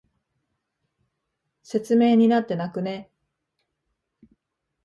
[1.61, 3.11] 説明になってなくね？